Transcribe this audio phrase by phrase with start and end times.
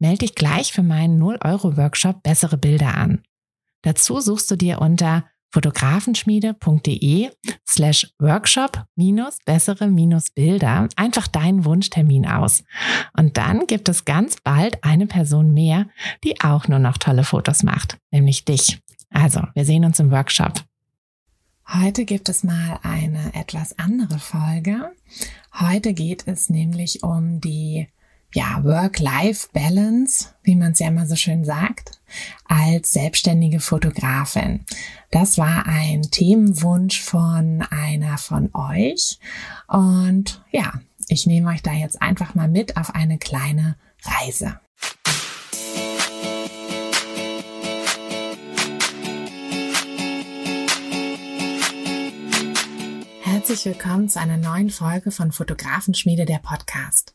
[0.00, 3.22] Melde dich gleich für meinen 0-Euro-Workshop Bessere Bilder an.
[3.82, 7.30] Dazu suchst du dir unter fotografenschmiede.de
[7.68, 12.64] slash workshop minus bessere minus Bilder einfach deinen Wunschtermin aus.
[13.16, 15.86] Und dann gibt es ganz bald eine Person mehr,
[16.24, 18.80] die auch nur noch tolle Fotos macht, nämlich dich.
[19.10, 20.64] Also, wir sehen uns im Workshop.
[21.68, 24.92] Heute gibt es mal eine etwas andere Folge.
[25.58, 27.88] Heute geht es nämlich um die
[28.32, 32.00] ja, Work-Life-Balance, wie man es ja immer so schön sagt,
[32.46, 34.64] als selbstständige Fotografin.
[35.10, 39.18] Das war ein Themenwunsch von einer von euch.
[39.66, 40.74] Und ja,
[41.08, 44.60] ich nehme euch da jetzt einfach mal mit auf eine kleine Reise.
[53.22, 57.14] Herzlich willkommen zu einer neuen Folge von Fotografenschmiede der Podcast.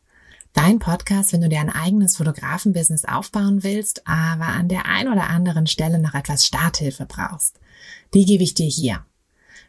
[0.56, 5.28] Dein Podcast, wenn du dir ein eigenes Fotografenbusiness aufbauen willst, aber an der ein oder
[5.28, 7.60] anderen Stelle noch etwas Starthilfe brauchst.
[8.14, 9.04] Die gebe ich dir hier.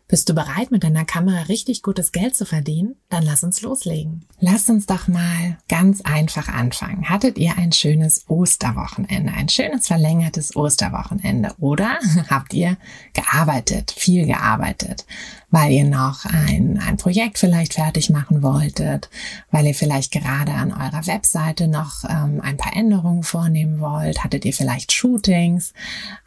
[0.09, 2.95] Bist du bereit, mit deiner Kamera richtig gutes Geld zu verdienen?
[3.09, 4.23] Dann lass uns loslegen.
[4.39, 7.09] Lass uns doch mal ganz einfach anfangen.
[7.09, 12.77] Hattet ihr ein schönes Osterwochenende, ein schönes verlängertes Osterwochenende oder habt ihr
[13.13, 15.05] gearbeitet, viel gearbeitet?
[15.49, 19.09] weil ihr noch ein, ein Projekt vielleicht fertig machen wolltet,
[19.49, 24.43] weil ihr vielleicht gerade an eurer Webseite noch ähm, ein paar Änderungen vornehmen wollt, hattet
[24.43, 25.71] ihr vielleicht Shootings.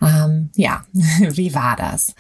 [0.01, 2.14] Ähm, ja, wie war das?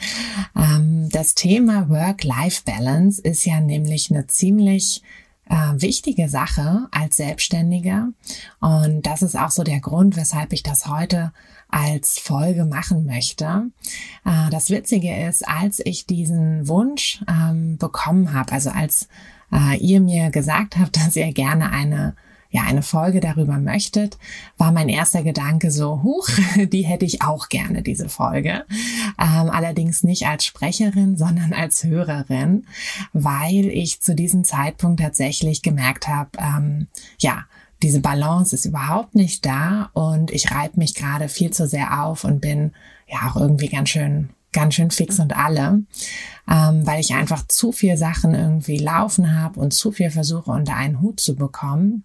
[0.54, 5.02] Ähm, das Thema Work-Life-Balance ist ja nämlich eine ziemlich
[5.48, 8.12] äh, wichtige Sache als Selbstständiger.
[8.60, 11.32] Und das ist auch so der Grund, weshalb ich das heute
[11.68, 13.70] als Folge machen möchte.
[14.24, 19.08] Äh, das Witzige ist, als ich diesen Wunsch ähm, bekommen habe, also als
[19.52, 22.14] äh, ihr mir gesagt habt, dass ihr gerne eine
[22.50, 24.18] ja, eine Folge darüber möchtet,
[24.58, 28.64] war mein erster Gedanke so, huch, die hätte ich auch gerne, diese Folge.
[29.18, 32.66] Ähm, allerdings nicht als Sprecherin, sondern als Hörerin,
[33.12, 36.88] weil ich zu diesem Zeitpunkt tatsächlich gemerkt habe, ähm,
[37.18, 37.44] ja,
[37.82, 42.24] diese Balance ist überhaupt nicht da und ich reibe mich gerade viel zu sehr auf
[42.24, 42.72] und bin
[43.06, 45.84] ja auch irgendwie ganz schön ganz schön fix und alle,
[46.50, 50.74] ähm, weil ich einfach zu viel Sachen irgendwie laufen habe und zu viel versuche unter
[50.74, 52.04] einen Hut zu bekommen.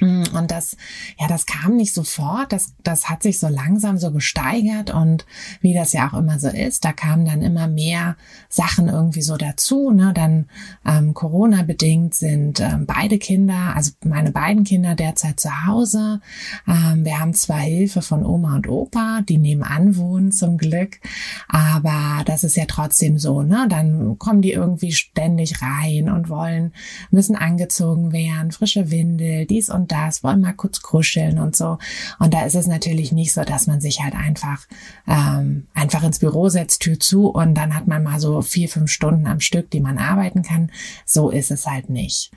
[0.00, 0.76] Mm, und das,
[1.18, 5.26] ja, das kam nicht sofort, das, das hat sich so langsam so gesteigert und
[5.60, 8.16] wie das ja auch immer so ist, da kamen dann immer mehr
[8.48, 9.90] Sachen irgendwie so dazu.
[9.90, 10.12] Ne?
[10.14, 10.46] Dann
[10.86, 16.20] ähm, Corona-bedingt sind ähm, beide Kinder, also meine beiden Kinder derzeit zu Hause.
[16.66, 21.00] Ähm, wir haben zwar Hilfe von Oma und Opa, die nebenan wohnen zum Glück,
[21.48, 23.66] aber das ist ja trotzdem so, ne?
[23.68, 26.72] Dann kommen die irgendwie ständig rein und wollen,
[27.10, 31.78] müssen angezogen werden, frische Windel, dies und das, wollen mal kurz kuscheln und so.
[32.18, 34.66] Und da ist es natürlich nicht so, dass man sich halt einfach,
[35.06, 38.90] ähm, einfach ins Büro setzt, Tür zu und dann hat man mal so vier, fünf
[38.90, 40.70] Stunden am Stück, die man arbeiten kann.
[41.04, 42.30] So ist es halt nicht.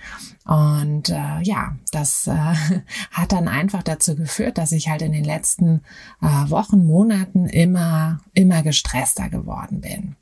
[0.45, 2.33] Und äh, ja, das äh,
[3.11, 5.81] hat dann einfach dazu geführt, dass ich halt in den letzten
[6.21, 10.15] äh, Wochen, Monaten immer, immer gestresster geworden bin.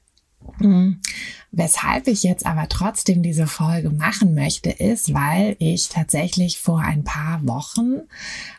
[0.59, 1.00] Mhm.
[1.51, 7.03] Weshalb ich jetzt aber trotzdem diese Folge machen möchte, ist, weil ich tatsächlich vor ein
[7.03, 8.01] paar Wochen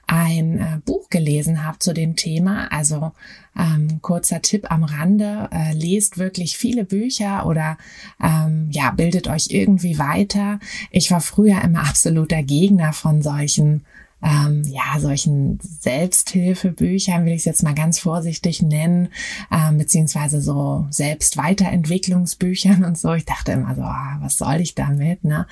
[0.07, 2.73] ein äh, Buch gelesen habe zu dem Thema.
[2.73, 3.13] Also
[3.57, 7.77] ähm, kurzer Tipp am Rande, äh, lest wirklich viele Bücher oder
[8.23, 10.59] ähm, ja, bildet euch irgendwie weiter.
[10.91, 13.85] Ich war früher immer absoluter Gegner von solchen
[14.23, 19.09] ähm, ja, solchen Selbsthilfebüchern, will ich es jetzt mal ganz vorsichtig nennen,
[19.53, 23.15] ähm, beziehungsweise so Selbstweiterentwicklungsbüchern und so.
[23.15, 25.47] Ich dachte immer so, ah, was soll ich damit, ne?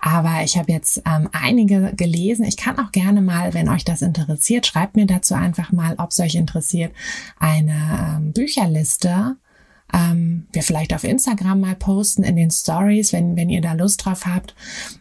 [0.00, 2.44] Aber ich habe jetzt ähm, einige gelesen.
[2.44, 6.10] Ich kann auch gerne mal, wenn euch das interessiert, schreibt mir dazu einfach mal, ob
[6.10, 6.92] es euch interessiert,
[7.38, 9.36] eine ähm, Bücherliste
[9.92, 14.04] ähm, wir vielleicht auf Instagram mal posten in den Stories, wenn, wenn ihr da Lust
[14.04, 14.54] drauf habt,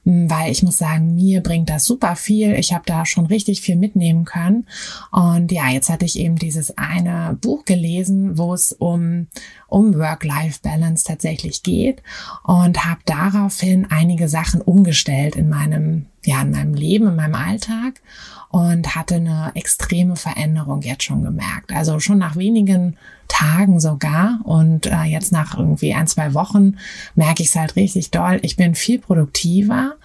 [0.04, 2.54] hm, weil ich muss sagen, mir bringt das super viel.
[2.54, 4.68] Ich habe da schon richtig viel mitnehmen können.
[5.12, 9.28] Und ja, jetzt hatte ich eben dieses eine Buch gelesen, wo es um,
[9.68, 12.02] um Work-Life-Balance tatsächlich geht
[12.44, 18.02] und habe daraufhin einige Sachen umgestellt in meinem ja, in meinem Leben, in meinem Alltag
[18.50, 21.72] und hatte eine extreme Veränderung jetzt schon gemerkt.
[21.72, 26.78] Also schon nach wenigen Tagen sogar und äh, jetzt nach irgendwie ein, zwei Wochen
[27.16, 28.40] merke ich es halt richtig doll.
[28.42, 29.96] Ich bin viel produktiver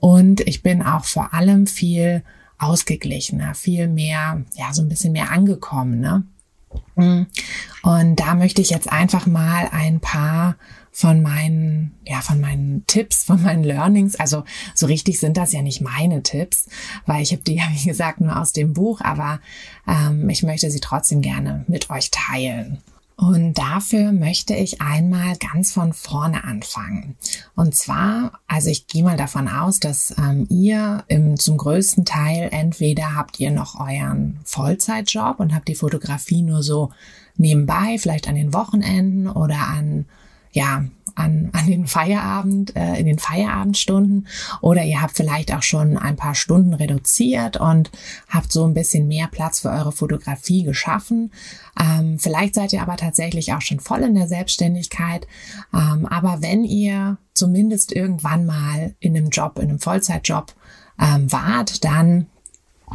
[0.00, 2.22] und ich bin auch vor allem viel
[2.58, 6.24] ausgeglichener, viel mehr, ja, so ein bisschen mehr angekommen, ne?
[7.82, 10.56] Und da möchte ich jetzt einfach mal ein paar
[10.98, 14.16] von meinen, ja, von meinen Tipps, von meinen Learnings.
[14.16, 14.42] Also
[14.74, 16.66] so richtig sind das ja nicht meine Tipps,
[17.06, 19.38] weil ich habe die ja, wie gesagt, nur aus dem Buch, aber
[19.86, 22.78] ähm, ich möchte sie trotzdem gerne mit euch teilen.
[23.14, 27.14] Und dafür möchte ich einmal ganz von vorne anfangen.
[27.54, 32.48] Und zwar, also ich gehe mal davon aus, dass ähm, ihr im, zum größten Teil
[32.50, 36.90] entweder habt ihr noch euren Vollzeitjob und habt die Fotografie nur so
[37.36, 40.06] nebenbei, vielleicht an den Wochenenden oder an
[40.52, 40.84] ja,
[41.18, 44.28] an, an den Feierabend, äh, in den Feierabendstunden
[44.60, 47.90] oder ihr habt vielleicht auch schon ein paar Stunden reduziert und
[48.28, 51.32] habt so ein bisschen mehr Platz für eure Fotografie geschaffen.
[51.78, 55.26] Ähm, vielleicht seid ihr aber tatsächlich auch schon voll in der Selbstständigkeit.
[55.74, 60.54] Ähm, aber wenn ihr zumindest irgendwann mal in einem Job, in einem Vollzeitjob
[61.00, 62.26] ähm, wart, dann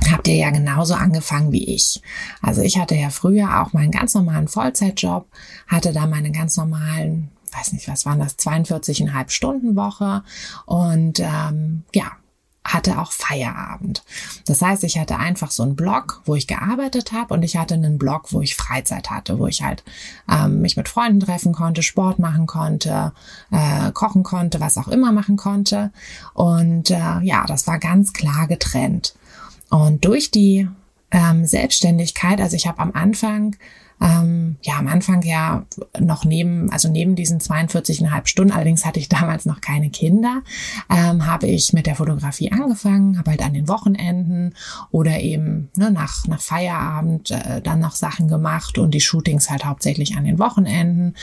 [0.09, 2.01] habt ihr ja genauso angefangen wie ich.
[2.41, 5.27] Also ich hatte ja früher auch meinen ganz normalen Vollzeitjob,
[5.67, 10.23] hatte da meine ganz normalen weiß nicht, was waren das, 42,5 Stunden Woche
[10.65, 12.11] und ähm, ja,
[12.63, 14.03] hatte auch Feierabend.
[14.45, 17.73] Das heißt, ich hatte einfach so einen Blog, wo ich gearbeitet habe und ich hatte
[17.73, 19.83] einen Blog, wo ich Freizeit hatte, wo ich halt
[20.31, 23.11] ähm, mich mit Freunden treffen konnte, Sport machen konnte,
[23.51, 25.91] äh, kochen konnte, was auch immer machen konnte.
[26.33, 29.13] Und äh, ja, das war ganz klar getrennt.
[29.69, 30.67] Und durch die
[31.11, 33.57] ähm, Selbstständigkeit, also ich habe am Anfang
[34.03, 35.65] ähm, ja am Anfang ja
[35.99, 40.41] noch neben, also neben diesen 42,5 Stunden, allerdings hatte ich damals noch keine Kinder,
[40.89, 44.53] ähm, habe ich mit der Fotografie angefangen, habe halt an den Wochenenden
[44.91, 49.65] oder eben ne, nach, nach Feierabend äh, dann noch Sachen gemacht und die Shootings halt
[49.65, 51.15] hauptsächlich an den Wochenenden.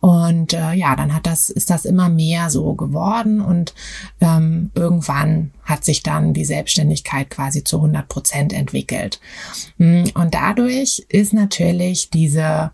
[0.00, 3.74] Und äh, ja, dann hat das, ist das immer mehr so geworden und
[4.20, 9.20] ähm, irgendwann hat sich dann die Selbstständigkeit quasi zu 100 Prozent entwickelt.
[9.78, 12.70] Mm, und dadurch ist natürlich diese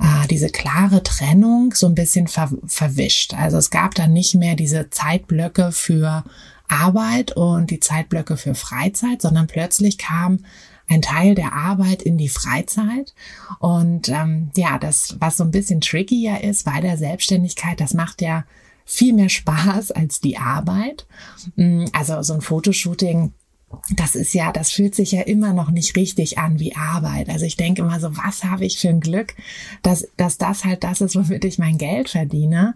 [0.00, 3.34] äh, diese klare Trennung so ein bisschen ver verwischt.
[3.34, 6.24] Also es gab dann nicht mehr diese Zeitblöcke für
[6.68, 10.40] Arbeit und die Zeitblöcke für Freizeit, sondern plötzlich kam
[10.88, 13.14] ein Teil der Arbeit in die Freizeit.
[13.58, 18.20] Und ähm, ja, das, was so ein bisschen trickier ist bei der Selbstständigkeit, das macht
[18.20, 18.44] ja
[18.84, 21.06] viel mehr Spaß als die Arbeit.
[21.56, 23.32] Mm, also so ein Fotoshooting
[23.96, 27.28] das ist ja, das fühlt sich ja immer noch nicht richtig an wie Arbeit.
[27.28, 29.34] Also ich denke immer so, was habe ich für ein Glück,
[29.82, 32.74] dass, dass das halt das ist, womit ich mein Geld verdiene.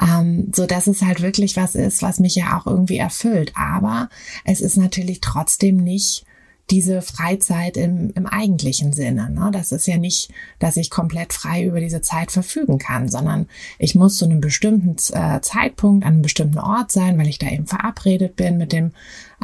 [0.00, 3.52] Ähm, so dass es halt wirklich was ist, was mich ja auch irgendwie erfüllt.
[3.54, 4.08] Aber
[4.44, 6.24] es ist natürlich trotzdem nicht
[6.70, 9.30] diese Freizeit im, im eigentlichen Sinne.
[9.30, 9.50] Ne?
[9.52, 13.46] Das ist ja nicht, dass ich komplett frei über diese Zeit verfügen kann, sondern
[13.78, 17.48] ich muss zu einem bestimmten äh, Zeitpunkt an einem bestimmten Ort sein, weil ich da
[17.48, 18.92] eben verabredet bin mit dem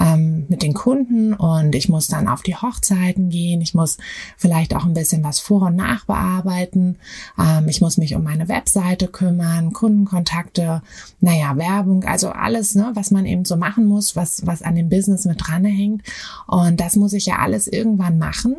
[0.01, 3.61] ähm, mit den Kunden und ich muss dann auf die Hochzeiten gehen.
[3.61, 3.99] Ich muss
[4.37, 6.97] vielleicht auch ein bisschen was vor und nach bearbeiten.
[7.39, 10.83] Ähm, ich muss mich um meine Webseite kümmern, Kundenkontakte,
[11.21, 14.89] naja, Werbung, also alles, ne, was man eben so machen muss, was, was an dem
[14.89, 16.03] Business mit dran hängt.
[16.47, 18.57] Und das muss ich ja alles irgendwann machen.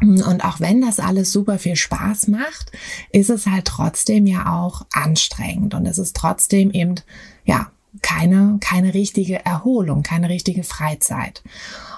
[0.00, 2.72] Und auch wenn das alles super viel Spaß macht,
[3.10, 6.94] ist es halt trotzdem ja auch anstrengend und es ist trotzdem eben,
[7.44, 7.70] ja,
[8.02, 11.42] keine, keine richtige Erholung, keine richtige Freizeit.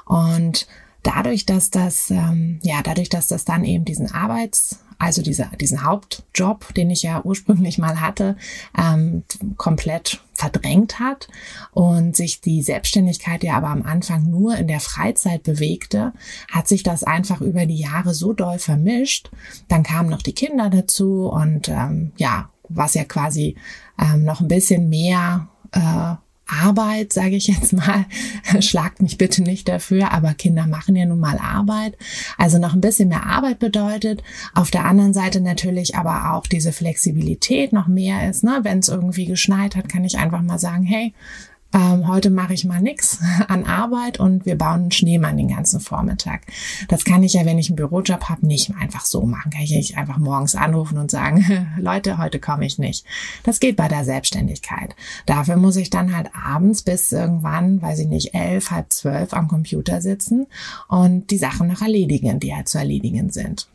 [0.07, 0.67] Und
[1.03, 5.85] dadurch, dass das, ähm, ja, dadurch, dass das dann eben diesen Arbeits, also diese, diesen
[5.85, 8.37] Hauptjob, den ich ja ursprünglich mal hatte,
[8.79, 9.25] ähm,
[9.57, 11.29] komplett verdrängt hat
[11.73, 16.13] und sich die Selbstständigkeit ja aber am Anfang nur in der Freizeit bewegte,
[16.51, 19.31] hat sich das einfach über die Jahre so doll vermischt.
[19.67, 23.57] Dann kamen noch die Kinder dazu und ähm, ja, was ja quasi
[24.01, 28.07] ähm, noch ein bisschen mehr äh, Arbeit, sage ich jetzt mal.
[28.61, 31.97] Schlagt mich bitte nicht dafür, aber Kinder machen ja nun mal Arbeit.
[32.37, 34.23] Also noch ein bisschen mehr Arbeit bedeutet.
[34.55, 38.45] Auf der anderen Seite natürlich aber auch diese Flexibilität noch mehr ist.
[38.45, 38.61] Ne?
[38.63, 41.15] Wenn es irgendwie geschneit hat, kann ich einfach mal sagen, hey,
[41.73, 45.81] ähm, heute mache ich mal nix an Arbeit und wir bauen einen Schneemann den ganzen
[45.81, 46.43] Vormittag.
[46.89, 49.51] Das kann ich ja, wenn ich einen Bürojob habe, nicht einfach so machen.
[49.51, 53.05] Kann ich nicht einfach morgens anrufen und sagen, Leute, heute komme ich nicht.
[53.43, 54.95] Das geht bei der Selbstständigkeit.
[55.27, 59.49] Dafür muss ich dann halt abends bis irgendwann, weiß ich nicht, elf, halb zwölf am
[59.49, 60.47] Computer sitzen
[60.89, 63.69] und die Sachen noch erledigen, die halt zu erledigen sind.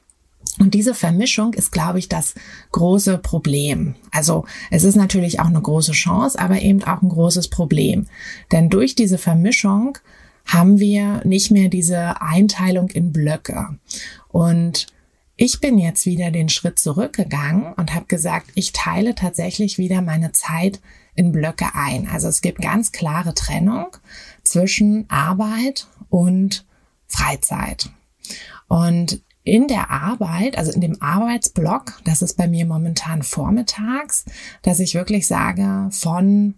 [0.60, 2.34] Und diese Vermischung ist, glaube ich, das
[2.72, 3.96] große Problem.
[4.12, 8.08] Also es ist natürlich auch eine große Chance, aber eben auch ein großes Problem.
[8.52, 9.98] Denn durch diese Vermischung
[10.46, 13.78] haben wir nicht mehr diese Einteilung in Blöcke.
[14.30, 14.88] Und
[15.36, 20.32] ich bin jetzt wieder den Schritt zurückgegangen und habe gesagt, ich teile tatsächlich wieder meine
[20.32, 20.82] Zeit
[21.14, 22.08] in Blöcke ein.
[22.08, 23.88] Also es gibt ganz klare Trennung
[24.44, 26.66] zwischen Arbeit und
[27.08, 27.90] Freizeit.
[28.68, 34.26] Und in der Arbeit, also in dem Arbeitsblock, das ist bei mir momentan vormittags,
[34.62, 36.56] dass ich wirklich sage, von,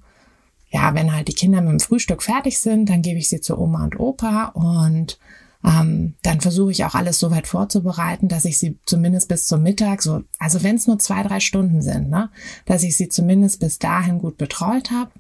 [0.70, 3.60] ja, wenn halt die Kinder mit dem Frühstück fertig sind, dann gebe ich sie zu
[3.60, 5.20] Oma und Opa und
[5.64, 9.62] ähm, dann versuche ich auch alles so weit vorzubereiten, dass ich sie zumindest bis zum
[9.62, 12.32] Mittag, so, also wenn es nur zwei, drei Stunden sind, ne,
[12.66, 15.12] dass ich sie zumindest bis dahin gut betreut habe.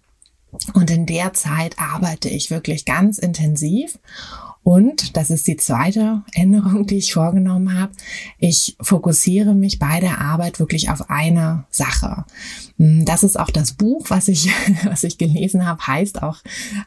[0.73, 3.99] Und in der Zeit arbeite ich wirklich ganz intensiv
[4.63, 7.93] und, das ist die zweite Änderung, die ich vorgenommen habe,
[8.37, 12.25] ich fokussiere mich bei der Arbeit wirklich auf eine Sache.
[12.77, 14.51] Hm, das ist auch das Buch, was ich,
[14.83, 16.37] was ich gelesen habe, heißt auch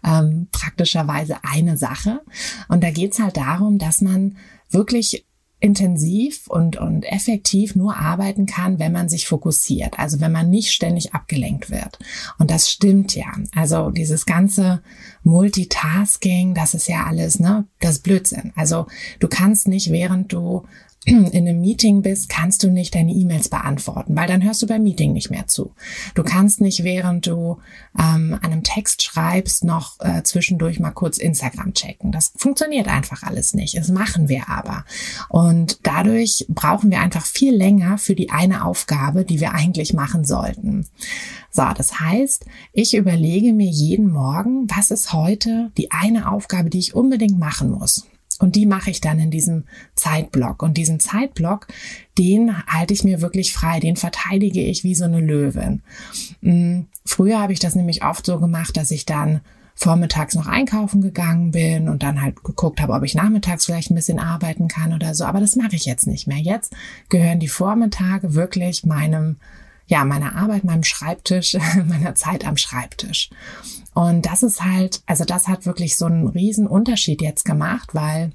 [0.04, 2.20] ähm, praktischerweise eine Sache.
[2.68, 4.36] Und da geht's halt darum, dass man
[4.70, 5.24] wirklich
[5.62, 9.96] intensiv und, und effektiv nur arbeiten kann, wenn man sich fokussiert.
[9.96, 12.00] Also wenn man nicht ständig abgelenkt wird.
[12.38, 13.32] Und das stimmt ja.
[13.54, 14.82] Also dieses ganze
[15.22, 18.52] Multitasking, das ist ja alles, ne, das Blödsinn.
[18.56, 18.86] Also
[19.20, 20.64] du kannst nicht, während du
[21.06, 24.82] in einem Meeting bist, kannst du nicht deine E-Mails beantworten, weil dann hörst du beim
[24.82, 25.72] Meeting nicht mehr zu.
[26.14, 27.58] Du kannst nicht, während du
[27.98, 32.12] ähm, einem Text schreibst, noch äh, zwischendurch mal kurz Instagram checken.
[32.12, 33.76] Das funktioniert einfach alles nicht.
[33.76, 34.84] Das machen wir aber.
[35.28, 40.24] Und dadurch brauchen wir einfach viel länger für die eine Aufgabe, die wir eigentlich machen
[40.24, 40.86] sollten.
[41.50, 46.78] So, das heißt, ich überlege mir jeden Morgen, was ist heute die eine Aufgabe, die
[46.78, 48.06] ich unbedingt machen muss.
[48.40, 50.62] Und die mache ich dann in diesem Zeitblock.
[50.62, 51.68] Und diesen Zeitblock,
[52.18, 55.82] den halte ich mir wirklich frei, den verteidige ich wie so eine Löwin.
[56.40, 59.40] Mm, früher habe ich das nämlich oft so gemacht, dass ich dann
[59.74, 63.94] vormittags noch einkaufen gegangen bin und dann halt geguckt habe, ob ich nachmittags vielleicht ein
[63.94, 65.24] bisschen arbeiten kann oder so.
[65.24, 66.38] Aber das mache ich jetzt nicht mehr.
[66.38, 66.74] Jetzt
[67.08, 69.36] gehören die Vormittage wirklich meinem
[69.86, 73.30] ja, meiner Arbeit, meinem Schreibtisch, meiner Zeit am Schreibtisch.
[73.94, 78.32] Und das ist halt, also das hat wirklich so einen riesen Unterschied jetzt gemacht, weil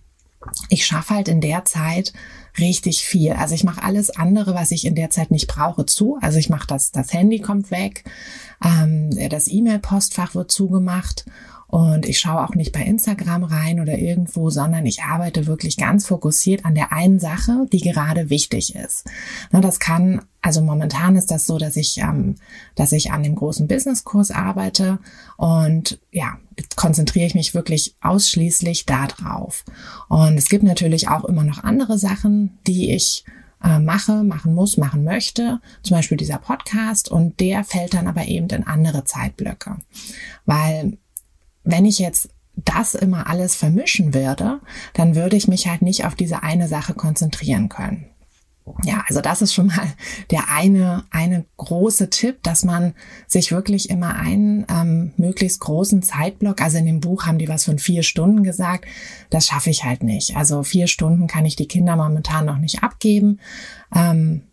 [0.70, 2.13] ich schaffe halt in der Zeit
[2.60, 3.34] richtig viel.
[3.34, 6.18] Also ich mache alles andere, was ich in der Zeit nicht brauche, zu.
[6.22, 8.04] Also ich mache das, das Handy kommt weg,
[8.63, 11.25] ähm, das E-Mail-Postfach wird zugemacht
[11.67, 16.07] und ich schaue auch nicht bei Instagram rein oder irgendwo, sondern ich arbeite wirklich ganz
[16.07, 19.05] fokussiert an der einen Sache, die gerade wichtig ist.
[19.51, 22.36] Das kann, also momentan ist das so, dass ich, ähm,
[22.75, 25.00] dass ich an dem großen Businesskurs arbeite
[25.36, 26.38] und ja,
[26.77, 29.65] konzentriere ich mich wirklich ausschließlich darauf.
[30.07, 33.25] Und es gibt natürlich auch immer noch andere Sachen, die ich
[33.62, 35.59] äh, mache, machen muss, machen möchte.
[35.83, 39.77] Zum Beispiel dieser Podcast und der fällt dann aber eben in andere Zeitblöcke.
[40.45, 40.97] Weil
[41.67, 44.59] wenn ich jetzt das immer alles vermischen würde,
[44.93, 48.07] dann würde ich mich halt nicht auf diese eine Sache konzentrieren können.
[48.83, 49.88] Ja, also das ist schon mal
[50.29, 52.93] der eine, eine große Tipp, dass man
[53.25, 57.63] sich wirklich immer einen ähm, möglichst großen Zeitblock, also in dem Buch haben die was
[57.63, 58.86] von vier Stunden gesagt,
[59.29, 60.36] das schaffe ich halt nicht.
[60.36, 63.39] Also vier Stunden kann ich die Kinder momentan noch nicht abgeben.
[63.95, 64.47] Ähm,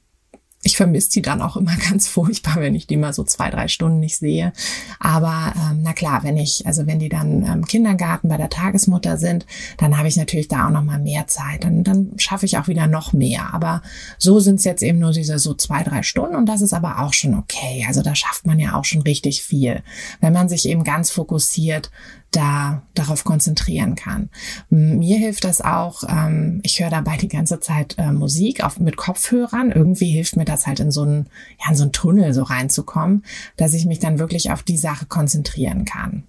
[0.65, 3.69] ich vermisse die dann auch immer ganz furchtbar, wenn ich die mal so zwei, drei
[3.69, 4.53] Stunden nicht sehe.
[4.99, 9.19] Aber ähm, na klar, wenn ich, also wenn die dann im Kindergarten bei der Tagesmutter
[9.19, 11.65] sind, dann habe ich natürlich da auch noch mal mehr Zeit.
[11.65, 13.53] Dann, dann schaffe ich auch wieder noch mehr.
[13.53, 13.83] Aber
[14.19, 17.01] so sind es jetzt eben nur diese so zwei, drei Stunden und das ist aber
[17.01, 17.85] auch schon okay.
[17.87, 19.83] Also da schafft man ja auch schon richtig viel,
[20.21, 21.91] wenn man sich eben ganz fokussiert
[22.35, 24.29] da darauf konzentrieren kann.
[24.71, 28.97] Mir hilft das auch, ähm, ich höre dabei die ganze Zeit äh, Musik auf, mit
[28.97, 29.71] Kopfhörern.
[29.71, 31.27] Irgendwie hilft mir das halt in so einen,
[31.65, 33.25] ja, so Tunnel so reinzukommen,
[33.57, 36.25] dass ich mich dann wirklich auf die Sache konzentrieren kann.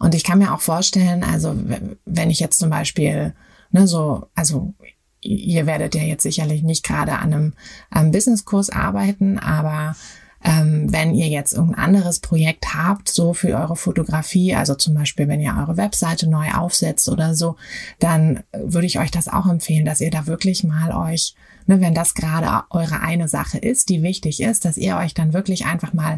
[0.00, 1.56] Und ich kann mir auch vorstellen, also
[2.04, 3.34] wenn ich jetzt zum Beispiel,
[3.70, 4.74] ne, so, also
[5.20, 7.52] ihr werdet ja jetzt sicherlich nicht gerade an einem,
[7.90, 9.94] einem Businesskurs arbeiten, aber
[10.44, 15.28] ähm, wenn ihr jetzt irgendein anderes Projekt habt, so für eure Fotografie, also zum Beispiel,
[15.28, 17.56] wenn ihr eure Webseite neu aufsetzt oder so,
[18.00, 21.34] dann würde ich euch das auch empfehlen, dass ihr da wirklich mal euch,
[21.66, 25.32] ne, wenn das gerade eure eine Sache ist, die wichtig ist, dass ihr euch dann
[25.32, 26.16] wirklich einfach mal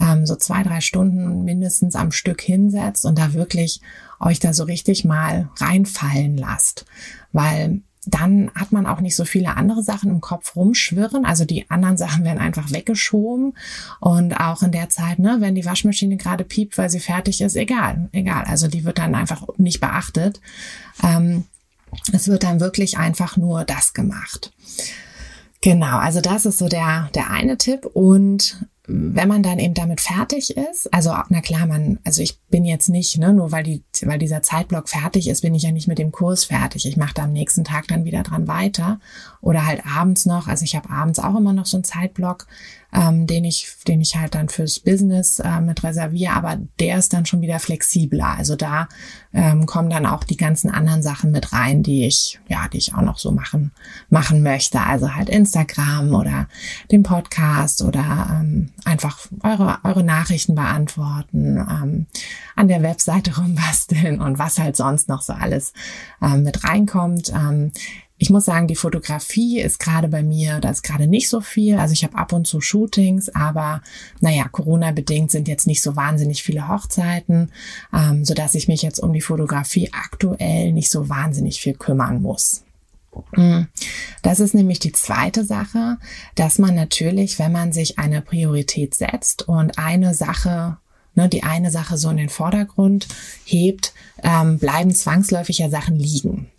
[0.00, 3.80] ähm, so zwei, drei Stunden mindestens am Stück hinsetzt und da wirklich
[4.20, 6.84] euch da so richtig mal reinfallen lasst.
[7.32, 11.24] Weil dann hat man auch nicht so viele andere Sachen im Kopf rumschwirren.
[11.24, 13.54] Also die anderen Sachen werden einfach weggeschoben.
[14.00, 17.54] Und auch in der Zeit, ne, wenn die Waschmaschine gerade piept, weil sie fertig ist,
[17.54, 18.44] egal, egal.
[18.44, 20.40] Also die wird dann einfach nicht beachtet.
[21.02, 21.44] Ähm,
[22.12, 24.50] Es wird dann wirklich einfach nur das gemacht.
[25.60, 27.84] Genau, also das ist so der, der eine Tipp.
[27.84, 32.64] Und wenn man dann eben damit fertig ist, also na klar, man, also ich bin
[32.64, 35.86] jetzt nicht, ne, nur weil die, weil dieser Zeitblock fertig ist, bin ich ja nicht
[35.86, 36.86] mit dem Kurs fertig.
[36.86, 38.98] Ich mache da am nächsten Tag dann wieder dran weiter
[39.40, 40.48] oder halt abends noch.
[40.48, 42.48] Also ich habe abends auch immer noch so einen Zeitblock,
[42.94, 47.12] ähm, den ich, den ich halt dann fürs Business äh, mit reserviere, aber der ist
[47.12, 48.36] dann schon wieder flexibler.
[48.36, 48.88] Also da
[49.32, 52.94] ähm, kommen dann auch die ganzen anderen Sachen mit rein, die ich, ja, die ich
[52.94, 53.72] auch noch so machen,
[54.10, 54.80] machen möchte.
[54.80, 56.48] Also halt Instagram oder
[56.90, 62.06] den Podcast oder ähm, einfach eure, eure Nachrichten beantworten, ähm,
[62.56, 65.72] an der Webseite rumbasteln und was halt sonst noch so alles
[66.20, 67.30] ähm, mit reinkommt.
[67.30, 67.72] Ähm,
[68.22, 71.76] ich muss sagen, die Fotografie ist gerade bei mir, da ist gerade nicht so viel.
[71.76, 73.82] Also ich habe ab und zu Shootings, aber
[74.20, 77.50] naja, Corona-bedingt sind jetzt nicht so wahnsinnig viele Hochzeiten,
[77.92, 82.62] ähm, sodass ich mich jetzt um die Fotografie aktuell nicht so wahnsinnig viel kümmern muss.
[83.32, 83.62] Mm.
[84.22, 85.98] Das ist nämlich die zweite Sache,
[86.36, 90.76] dass man natürlich, wenn man sich eine Priorität setzt und eine Sache
[91.14, 93.08] ne, die eine Sache so in den Vordergrund
[93.44, 93.92] hebt,
[94.22, 96.50] ähm, bleiben zwangsläufig ja Sachen liegen.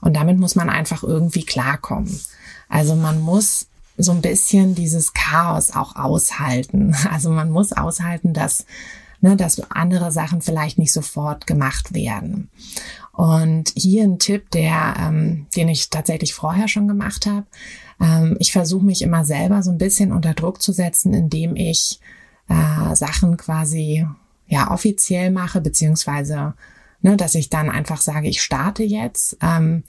[0.00, 2.20] Und damit muss man einfach irgendwie klarkommen.
[2.68, 6.94] Also man muss so ein bisschen dieses Chaos auch aushalten.
[7.10, 8.64] Also man muss aushalten, dass,
[9.20, 12.48] ne, dass andere Sachen vielleicht nicht sofort gemacht werden.
[13.12, 17.46] Und hier ein Tipp, der, ähm, den ich tatsächlich vorher schon gemacht habe.
[18.00, 21.98] Ähm, ich versuche mich immer selber so ein bisschen unter Druck zu setzen, indem ich
[22.48, 24.06] äh, Sachen quasi
[24.46, 26.54] ja offiziell mache, beziehungsweise
[27.02, 29.36] ne, dass ich dann einfach sage, ich starte jetzt.
[29.42, 29.84] Ähm,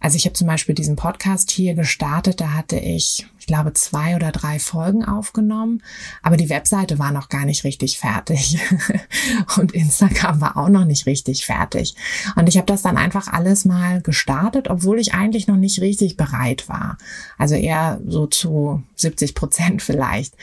[0.00, 4.30] also ich habe zum Beispiel diesen Podcast hier gestartet, da hatte ich glaube, zwei oder
[4.30, 5.82] drei Folgen aufgenommen,
[6.22, 8.58] aber die Webseite war noch gar nicht richtig fertig.
[9.56, 11.96] und Instagram war auch noch nicht richtig fertig.
[12.36, 16.16] Und ich habe das dann einfach alles mal gestartet, obwohl ich eigentlich noch nicht richtig
[16.16, 16.96] bereit war.
[17.38, 20.34] Also eher so zu 70 Prozent vielleicht.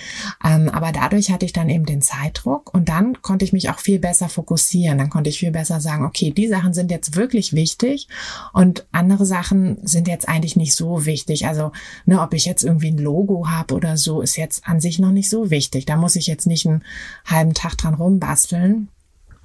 [0.44, 3.80] Ähm, aber dadurch hatte ich dann eben den Zeitdruck und dann konnte ich mich auch
[3.80, 4.98] viel besser fokussieren.
[4.98, 8.10] Dann konnte ich viel besser sagen, okay, die Sachen sind jetzt wirklich wichtig
[8.52, 11.48] und andere Sachen sind jetzt eigentlich nicht so wichtig.
[11.48, 11.72] Also,
[12.06, 15.12] ne, ob ich jetzt irgendwie ein Logo habe oder so, ist jetzt an sich noch
[15.12, 15.86] nicht so wichtig.
[15.86, 16.83] Da muss ich jetzt nicht einen
[17.25, 18.90] halben Tag dran rumbasteln.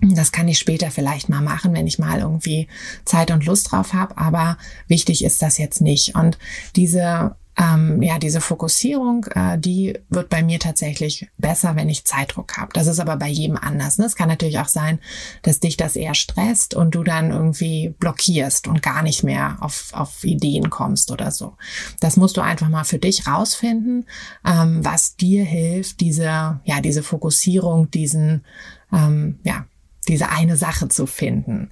[0.01, 2.67] Das kann ich später vielleicht mal machen, wenn ich mal irgendwie
[3.05, 6.17] Zeit und Lust drauf habe, aber wichtig ist das jetzt nicht.
[6.17, 6.38] Und
[6.75, 12.57] diese ähm, ja, diese Fokussierung, äh, die wird bei mir tatsächlich besser, wenn ich Zeitdruck
[12.57, 12.73] habe.
[12.73, 13.99] Das ist aber bei jedem anders.
[13.99, 14.07] Ne?
[14.07, 15.01] Es kann natürlich auch sein,
[15.43, 19.91] dass dich das eher stresst und du dann irgendwie blockierst und gar nicht mehr auf,
[19.93, 21.57] auf Ideen kommst oder so.
[22.01, 24.07] Das musst du einfach mal für dich rausfinden,
[24.47, 28.45] ähm, was dir hilft, diese, ja, diese Fokussierung, diesen,
[28.93, 29.67] ähm, ja,
[30.09, 31.71] diese eine Sache zu finden.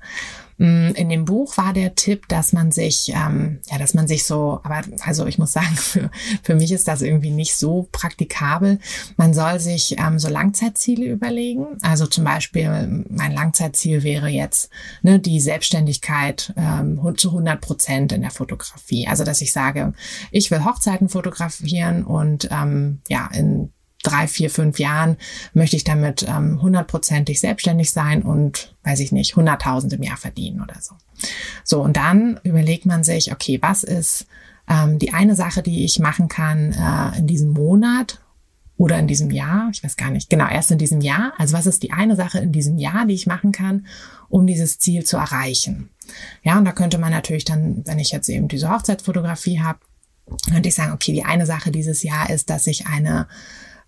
[0.61, 4.27] Mm, in dem Buch war der Tipp, dass man sich, ähm, ja, dass man sich
[4.27, 6.11] so, aber also ich muss sagen, für,
[6.43, 8.79] für mich ist das irgendwie nicht so praktikabel.
[9.17, 11.79] Man soll sich ähm, so Langzeitziele überlegen.
[11.81, 14.69] Also zum Beispiel, mein Langzeitziel wäre jetzt
[15.01, 19.09] ne, die Selbstständigkeit ähm, zu 100 Prozent in der Fotografie.
[19.09, 19.95] Also dass ich sage,
[20.31, 25.17] ich will Hochzeiten fotografieren und ähm, ja, in drei, vier, fünf Jahren
[25.53, 30.17] möchte ich damit ähm, hundertprozentig ähm, selbstständig sein und, weiß ich nicht, hunderttausend im Jahr
[30.17, 30.95] verdienen oder so.
[31.65, 34.27] So, und dann überlegt man sich, okay, was ist
[34.69, 38.21] ähm, die eine Sache, die ich machen kann äh, in diesem Monat
[38.77, 41.35] oder in diesem Jahr, ich weiß gar nicht, genau, erst in diesem Jahr.
[41.37, 43.87] Also was ist die eine Sache in diesem Jahr, die ich machen kann,
[44.31, 45.91] um dieses Ziel zu erreichen?
[46.43, 49.81] Ja, und da könnte man natürlich dann, wenn ich jetzt eben diese Hochzeitsfotografie habe,
[50.51, 53.27] könnte ich sagen, okay, die eine Sache dieses Jahr ist, dass ich eine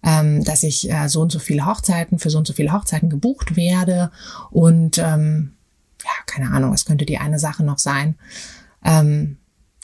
[0.03, 3.11] ähm, dass ich äh, so und so viele Hochzeiten für so und so viele Hochzeiten
[3.11, 4.11] gebucht werde
[4.51, 5.53] und ähm,
[6.05, 8.17] ja, keine Ahnung, es könnte die eine Sache noch sein,
[8.85, 9.39] ähm,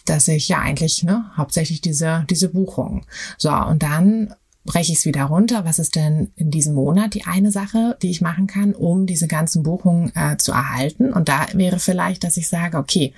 [0.04, 3.04] dass ich ja eigentlich ne, hauptsächlich diese diese Buchung.
[3.36, 4.34] So und dann
[4.68, 5.64] breche ich es wieder runter.
[5.64, 9.26] Was ist denn in diesem Monat die eine Sache, die ich machen kann, um diese
[9.26, 11.12] ganzen Buchungen äh, zu erhalten?
[11.12, 13.14] Und da wäre vielleicht, dass ich sage, okay,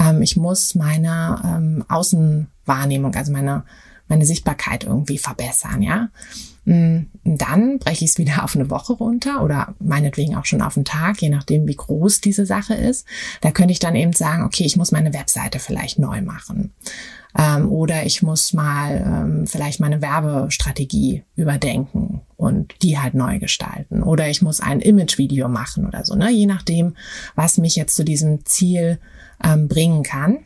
[0.00, 3.64] ähm, ich muss meine ähm, Außenwahrnehmung, also meine
[4.08, 6.08] meine Sichtbarkeit irgendwie verbessern, ja.
[6.64, 10.76] Mm, dann breche ich es wieder auf eine Woche runter oder meinetwegen auch schon auf
[10.76, 13.06] einen Tag, je nachdem, wie groß diese Sache ist.
[13.40, 16.72] Da könnte ich dann eben sagen, okay, ich muss meine Webseite vielleicht neu machen.
[17.38, 24.02] Ähm, oder ich muss mal ähm, vielleicht meine Werbestrategie überdenken und die halt neu gestalten.
[24.02, 26.30] Oder ich muss ein Imagevideo machen oder so, ne?
[26.30, 26.96] Je nachdem,
[27.34, 28.98] was mich jetzt zu diesem Ziel
[29.44, 30.38] ähm, bringen kann.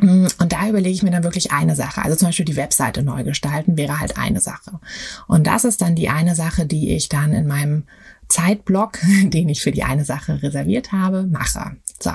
[0.00, 2.02] Mm, und da überlege ich mir dann wirklich eine Sache.
[2.02, 4.80] Also zum Beispiel die Webseite neu gestalten wäre halt eine Sache.
[5.26, 7.84] Und das ist dann die eine Sache, die ich dann in meinem
[8.28, 11.76] Zeitblock, den ich für die eine Sache reserviert habe, mache.
[12.02, 12.12] So.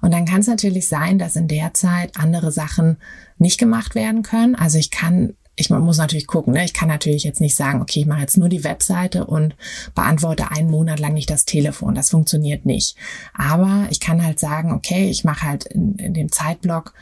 [0.00, 2.96] Und dann kann es natürlich sein, dass in der Zeit andere Sachen
[3.38, 4.54] nicht gemacht werden können.
[4.54, 6.64] Also ich kann ich muss natürlich gucken, ne?
[6.64, 9.54] ich kann natürlich jetzt nicht sagen, okay, ich mache jetzt nur die Webseite und
[9.94, 11.94] beantworte einen Monat lang nicht das Telefon.
[11.94, 12.96] Das funktioniert nicht.
[13.34, 16.94] Aber ich kann halt sagen, okay, ich mache halt in, in dem Zeitblock,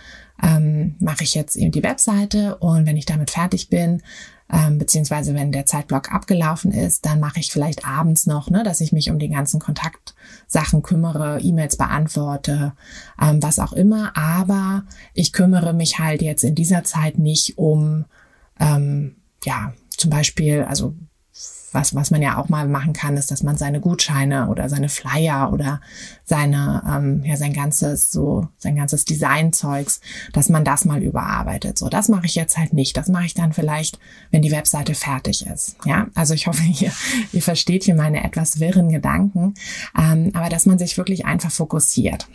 [0.43, 4.03] ähm, mache ich jetzt eben die Webseite und wenn ich damit fertig bin,
[4.51, 8.81] ähm, beziehungsweise wenn der Zeitblock abgelaufen ist, dann mache ich vielleicht abends noch, ne, dass
[8.81, 12.73] ich mich um die ganzen Kontaktsachen kümmere, E-Mails beantworte,
[13.21, 14.17] ähm, was auch immer.
[14.17, 18.07] Aber ich kümmere mich halt jetzt in dieser Zeit nicht um,
[18.61, 20.95] ähm, ja, zum Beispiel, also
[21.73, 24.89] was, was man ja auch mal machen kann, ist, dass man seine Gutscheine oder seine
[24.89, 25.81] Flyer oder
[26.25, 30.01] seine, ähm, ja, sein ganzes, so, sein ganzes Designzeugs,
[30.33, 31.79] dass man das mal überarbeitet.
[31.79, 32.97] So, das mache ich jetzt halt nicht.
[32.97, 33.99] Das mache ich dann vielleicht,
[34.31, 35.77] wenn die Webseite fertig ist.
[35.85, 36.93] Ja, also ich hoffe, ihr,
[37.33, 39.55] ihr versteht hier meine etwas wirren Gedanken,
[39.97, 42.29] ähm, aber dass man sich wirklich einfach fokussiert.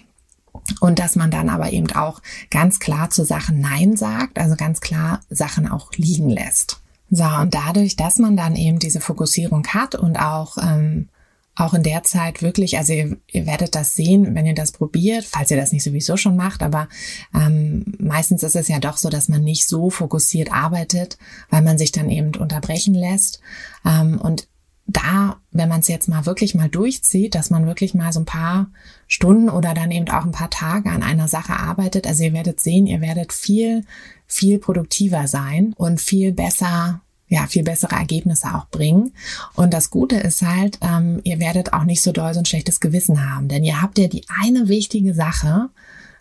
[0.80, 4.82] Und dass man dann aber eben auch ganz klar zu Sachen Nein sagt, also ganz
[4.82, 6.82] klar Sachen auch liegen lässt.
[7.10, 11.10] So, und dadurch, dass man dann eben diese Fokussierung hat und auch, ähm,
[11.56, 15.24] auch in der Zeit wirklich, also ihr, ihr werdet das sehen, wenn ihr das probiert,
[15.24, 16.88] falls ihr das nicht sowieso schon macht, aber
[17.36, 21.20] ähm, meistens ist es ja doch so, dass man nicht so fokussiert arbeitet,
[21.52, 23.40] weil man sich dann eben unterbrechen lässt.
[23.86, 24.48] Ähm, und
[24.86, 28.26] da, wenn man es jetzt mal wirklich mal durchzieht, dass man wirklich mal so ein
[28.26, 28.68] paar
[29.08, 32.60] Stunden oder dann eben auch ein paar Tage an einer Sache arbeitet, also ihr werdet
[32.60, 33.86] sehen, ihr werdet viel,
[34.28, 39.14] viel produktiver sein und viel besser ja, viel bessere Ergebnisse auch bringen.
[39.56, 42.80] Und das Gute ist halt, ähm, ihr werdet auch nicht so doll so ein schlechtes
[42.80, 45.70] Gewissen haben, denn ihr habt ja die eine wichtige Sache,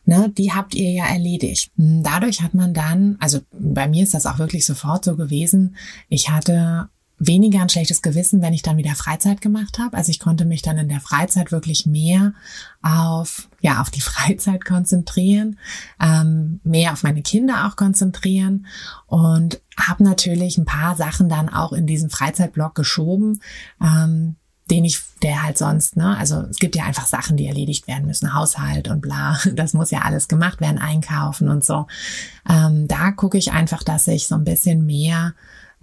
[0.06, 1.70] ne, die habt ihr ja erledigt.
[1.76, 5.76] Dadurch hat man dann, also bei mir ist das auch wirklich sofort so gewesen,
[6.08, 6.88] ich hatte
[7.26, 9.96] weniger ein schlechtes Gewissen, wenn ich dann wieder Freizeit gemacht habe.
[9.96, 12.34] Also ich konnte mich dann in der Freizeit wirklich mehr
[12.82, 15.58] auf ja auf die Freizeit konzentrieren,
[16.00, 18.66] ähm, mehr auf meine Kinder auch konzentrieren
[19.06, 23.40] und habe natürlich ein paar Sachen dann auch in diesen Freizeitblock geschoben.
[23.80, 24.36] Ähm,
[24.70, 28.06] den ich, der halt sonst, ne, also es gibt ja einfach Sachen, die erledigt werden
[28.06, 31.88] müssen, Haushalt und bla, das muss ja alles gemacht werden, einkaufen und so.
[32.48, 35.34] Ähm, da gucke ich einfach, dass ich so ein bisschen mehr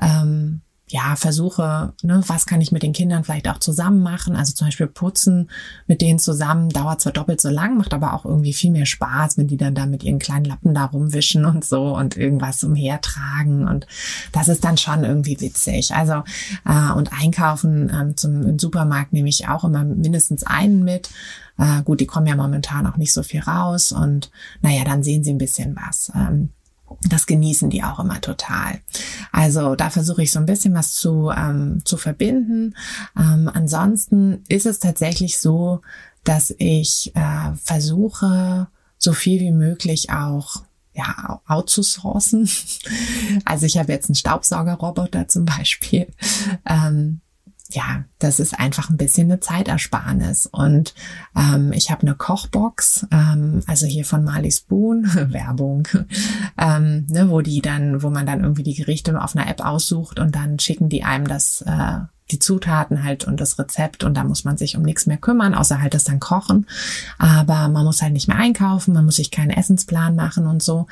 [0.02, 4.36] ähm, ja, versuche, ne, was kann ich mit den Kindern vielleicht auch zusammen machen.
[4.36, 5.49] Also zum Beispiel putzen
[5.86, 9.38] mit denen zusammen dauert zwar doppelt so lang, macht aber auch irgendwie viel mehr Spaß,
[9.38, 13.67] wenn die dann da mit ihren kleinen Lappen da rumwischen und so und irgendwas umhertragen.
[13.67, 13.86] Und
[14.32, 15.93] das ist dann schon irgendwie witzig.
[15.93, 16.23] Also,
[16.65, 21.10] äh, und einkaufen ähm, zum im Supermarkt nehme ich auch immer mindestens einen mit.
[21.60, 25.23] Äh, gut, die kommen ja momentan auch nicht so viel raus und naja, dann sehen
[25.23, 26.12] sie ein bisschen was.
[26.15, 26.49] Ähm,
[27.02, 28.80] das genießen die auch immer total.
[29.32, 32.75] Also da versuche ich so ein bisschen was zu, ähm, zu verbinden.
[33.17, 35.82] Ähm, ansonsten ist es tatsächlich so,
[36.23, 42.49] dass ich äh, versuche, so viel wie möglich auch ja, outzusourcen.
[43.45, 46.08] Also ich habe jetzt einen Staubsaugerroboter zum Beispiel.
[46.65, 47.21] Ähm,
[47.71, 50.47] ja, das ist einfach ein bisschen eine Zeitersparnis.
[50.47, 50.95] Und
[51.36, 55.88] ähm, ich habe eine Kochbox, ähm, also hier von Marley Spoon, Werbung,
[56.58, 60.19] ähm, ne, wo die dann, wo man dann irgendwie die Gerichte auf einer App aussucht
[60.19, 61.99] und dann schicken die einem das äh,
[62.32, 65.55] die Zutaten halt und das Rezept und da muss man sich um nichts mehr kümmern,
[65.55, 66.67] außer halt das dann kochen.
[67.17, 70.88] Aber man muss halt nicht mehr einkaufen, man muss sich keinen Essensplan machen und so.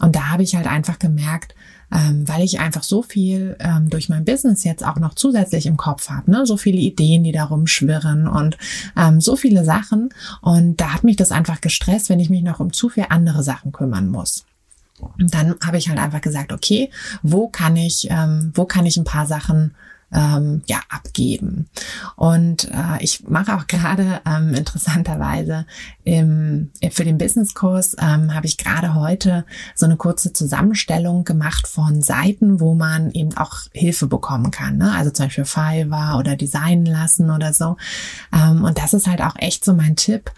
[0.00, 1.54] Und da habe ich halt einfach gemerkt,
[1.92, 5.76] ähm, weil ich einfach so viel ähm, durch mein Business jetzt auch noch zusätzlich im
[5.76, 6.46] Kopf habe, ne?
[6.46, 8.56] so viele Ideen, die da rumschwirren und
[8.96, 10.10] ähm, so viele Sachen.
[10.40, 13.42] Und da hat mich das einfach gestresst, wenn ich mich noch um zu viel andere
[13.42, 14.44] Sachen kümmern muss.
[15.18, 16.90] Und dann habe ich halt einfach gesagt, okay,
[17.22, 19.74] wo kann ich, ähm, wo kann ich ein paar Sachen
[20.12, 21.68] ähm, ja abgeben.
[22.16, 25.66] Und äh, ich mache auch gerade ähm, interessanterweise
[26.04, 29.44] im, für den Businesskurs ähm, habe ich gerade heute
[29.74, 34.78] so eine kurze Zusammenstellung gemacht von Seiten, wo man eben auch Hilfe bekommen kann.
[34.78, 34.92] Ne?
[34.92, 37.76] Also zum Beispiel Fiverr oder designen lassen oder so.
[38.32, 40.32] Ähm, und das ist halt auch echt so mein Tipp.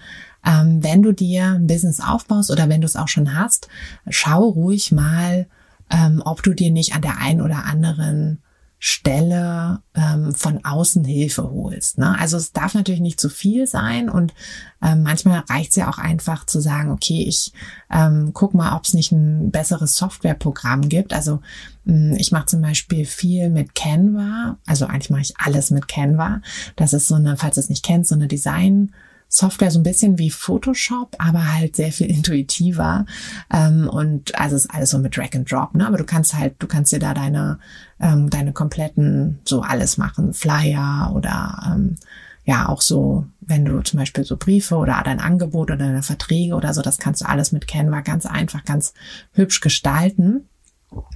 [0.45, 3.69] Ähm, wenn du dir ein Business aufbaust oder wenn du es auch schon hast,
[4.09, 5.47] schau ruhig mal,
[5.91, 8.43] ähm, ob du dir nicht an der einen oder anderen
[8.85, 11.99] Stelle ähm, von außen Hilfe holst.
[11.99, 12.19] Ne?
[12.19, 14.35] Also es darf natürlich nicht zu viel sein und
[14.83, 17.53] ähm, manchmal reicht es ja auch einfach zu sagen, okay, ich
[17.93, 21.13] ähm, guck mal, ob es nicht ein besseres Softwareprogramm gibt.
[21.13, 21.39] Also
[21.85, 25.87] mh, hm, ich mache zum Beispiel viel mit Canva, also eigentlich mache ich alles mit
[25.87, 26.41] Canva.
[26.75, 28.93] Das ist so eine, falls du es nicht kennst, so eine Design-
[29.35, 33.07] Software so ein bisschen wie Photoshop, aber halt sehr viel intuitiver.
[33.51, 35.87] Ähm, und also ist alles so mit Drag and Drop, ne?
[35.87, 37.59] Aber du kannst halt, du kannst dir da deine,
[37.99, 41.97] ähm, deine kompletten, so alles machen, Flyer oder ähm,
[42.45, 46.55] ja auch so, wenn du zum Beispiel so Briefe oder dein Angebot oder deine Verträge
[46.55, 48.93] oder so, das kannst du alles mit Canva ganz einfach, ganz
[49.33, 50.47] hübsch gestalten.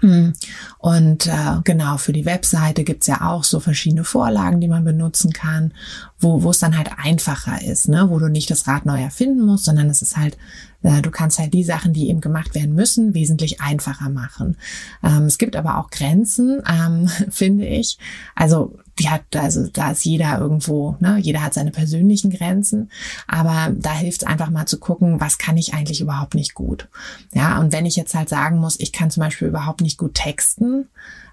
[0.02, 0.30] Mm.
[0.78, 5.32] Und äh, genau, für die Webseite gibt's ja auch so verschiedene Vorlagen, die man benutzen
[5.32, 5.72] kann,
[6.18, 8.08] wo wo es dann halt einfacher ist, ne?
[8.10, 10.36] wo du nicht das Rad neu erfinden musst, sondern es ist halt,
[10.82, 14.56] äh, du kannst halt die Sachen, die eben gemacht werden müssen, wesentlich einfacher machen.
[15.02, 17.98] Ähm, es gibt aber auch Grenzen, ähm, finde ich.
[18.34, 22.90] Also die hat, also da ist jeder irgendwo, ne, jeder hat seine persönlichen Grenzen,
[23.26, 26.88] aber da hilft es einfach mal zu gucken, was kann ich eigentlich überhaupt nicht gut.
[27.34, 30.14] Ja, und wenn ich jetzt halt sagen muss, ich kann zum Beispiel überhaupt nicht gut
[30.14, 30.88] texten,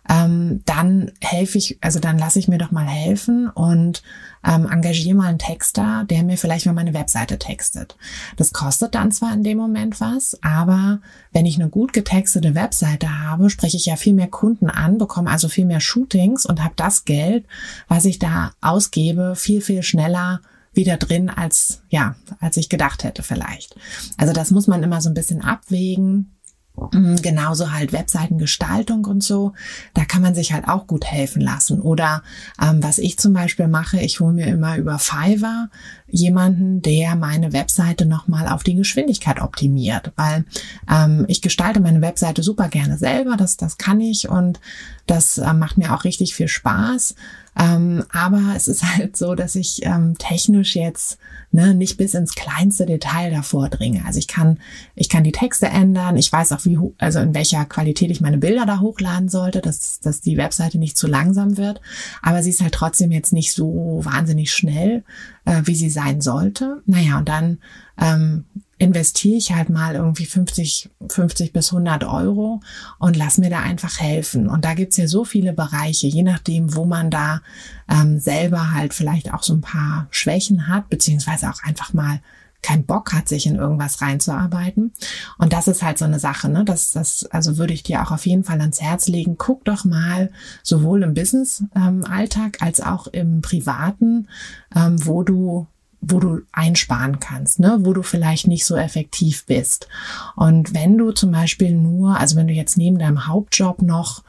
[0.10, 4.04] ähm, dann helfe ich, also dann lasse ich mir doch mal helfen und
[4.46, 7.96] ähm, engagiere mal einen Texter, der mir vielleicht mal meine Webseite textet.
[8.36, 11.00] Das kostet dann zwar in dem Moment was, aber
[11.32, 15.30] wenn ich eine gut getextete Webseite habe, spreche ich ja viel mehr Kunden an, bekomme
[15.30, 17.46] also viel mehr Shootings und habe das Geld,
[17.88, 20.42] was ich da ausgebe, viel, viel schneller
[20.74, 23.76] wieder drin, als, ja, als ich gedacht hätte vielleicht.
[24.18, 26.33] Also das muss man immer so ein bisschen abwägen.
[26.76, 29.54] Mm, genauso halt Webseitengestaltung und so.
[29.94, 31.80] Da kann man sich halt auch gut helfen lassen.
[31.80, 32.24] Oder
[32.62, 35.70] ähm, was ich zum Beispiel mache, ich hole mir immer über Fiverr
[36.10, 40.12] jemanden, der meine Webseite nochmal auf die Geschwindigkeit optimiert.
[40.16, 40.46] Weil
[40.92, 44.60] ähm, ich gestalte meine Webseite super gerne selber, das, das kann ich und
[45.06, 47.16] das äh, macht mir auch richtig viel Spaß.
[47.60, 51.20] Ähm, aber es ist halt so, dass ich ähm, technisch jetzt
[51.52, 54.04] ne, nicht bis ins kleinste Detail davor dringe.
[54.06, 54.60] Also ich kann,
[54.96, 56.18] ich kann die Texte ändern.
[56.18, 60.00] Ich weiß auch, wie, also in welcher Qualität ich meine Bilder da hochladen sollte, dass,
[60.00, 61.80] dass die Webseite nicht zu langsam wird.
[62.22, 65.04] Aber sie ist halt trotzdem jetzt nicht so wahnsinnig schnell,
[65.46, 66.82] äh, wie sie sein sollte.
[66.86, 67.60] Naja, und dann
[68.02, 68.46] ähm,
[68.84, 72.60] investiere ich halt mal irgendwie 50, 50 bis 100 Euro
[73.00, 74.50] und lass mir da einfach helfen.
[74.50, 77.41] Und da gibt's ja so viele Bereiche, je nachdem, wo man da
[77.89, 82.19] ähm, selber halt vielleicht auch so ein paar Schwächen hat, beziehungsweise auch einfach mal
[82.62, 84.93] keinen Bock hat, sich in irgendwas reinzuarbeiten.
[85.38, 86.63] Und das ist halt so eine Sache, ne?
[86.65, 89.36] Das, das, also würde ich dir auch auf jeden Fall ans Herz legen.
[89.38, 90.32] Guck doch mal
[90.63, 94.30] sowohl im Business-Alltag ähm, als auch im Privaten,
[94.76, 95.67] ähm, wo du
[96.06, 97.78] wo du einsparen kannst, ne?
[97.82, 99.88] wo du vielleicht nicht so effektiv bist.
[100.36, 104.24] Und wenn du zum Beispiel nur, also wenn du jetzt neben deinem Hauptjob noch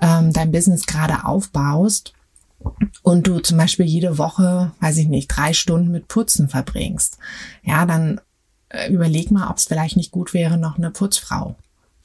[0.00, 2.12] ähm, dein Business gerade aufbaust
[3.02, 7.18] und du zum Beispiel jede Woche, weiß ich nicht, drei Stunden mit Putzen verbringst,
[7.62, 8.20] ja, dann
[8.68, 11.56] äh, überleg mal, ob es vielleicht nicht gut wäre, noch eine Putzfrau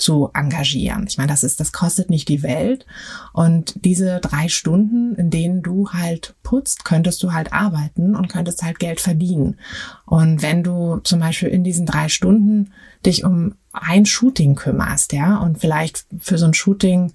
[0.01, 1.05] zu engagieren.
[1.07, 2.85] Ich meine, das ist, das kostet nicht die Welt.
[3.33, 8.63] Und diese drei Stunden, in denen du halt putzt, könntest du halt arbeiten und könntest
[8.63, 9.59] halt Geld verdienen.
[10.05, 12.73] Und wenn du zum Beispiel in diesen drei Stunden
[13.05, 17.13] dich um ein Shooting kümmerst, ja, und vielleicht für so ein Shooting,